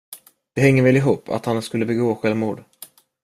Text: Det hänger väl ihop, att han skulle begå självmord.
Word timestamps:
Det 0.53 0.61
hänger 0.61 0.83
väl 0.83 0.95
ihop, 0.97 1.29
att 1.29 1.45
han 1.45 1.61
skulle 1.61 1.85
begå 1.85 2.15
självmord. 2.15 2.63